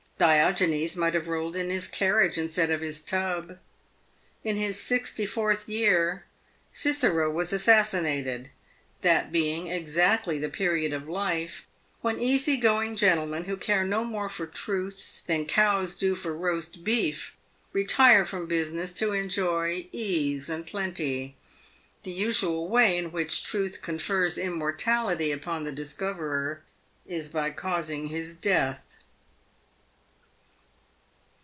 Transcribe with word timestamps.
Diogenes 0.21 0.95
might 0.95 1.15
have 1.15 1.27
rolled 1.27 1.55
in 1.55 1.71
his 1.71 1.87
carriage 1.87 2.37
instead 2.37 2.69
of 2.69 2.81
his 2.81 3.01
tub. 3.01 3.57
In 4.43 4.55
his 4.55 4.79
sixty 4.79 5.25
fourth 5.25 5.67
year, 5.67 6.25
Cicero 6.71 7.31
was 7.31 7.51
assassinated, 7.51 8.51
that 9.01 9.31
being 9.31 9.65
exactly 9.71 10.37
the 10.37 10.47
period 10.47 10.93
of 10.93 11.09
life 11.09 11.65
when 12.01 12.21
easy 12.21 12.55
going 12.57 12.95
gentlemen, 12.95 13.45
who 13.45 13.57
care 13.57 13.83
no 13.83 14.03
more 14.03 14.29
for 14.29 14.45
truths 14.45 15.23
than 15.25 15.47
cows 15.47 15.95
do 15.95 16.13
for 16.13 16.37
roast 16.37 16.83
beef, 16.83 17.35
retire 17.73 18.23
from 18.23 18.45
business 18.45 18.93
to 18.93 19.13
enjoy 19.13 19.89
ease 19.91 20.51
and 20.51 20.67
plenty. 20.67 21.35
The 22.03 22.11
usual 22.11 22.67
way 22.67 22.95
in 22.95 23.11
which 23.11 23.43
truth 23.43 23.81
confers 23.81 24.37
immor 24.37 24.77
tality 24.77 25.33
upon 25.33 25.63
the 25.63 25.71
discoverer 25.71 26.61
is 27.07 27.27
by 27.29 27.49
causing 27.49 28.09
his 28.09 28.35
death. 28.35 28.83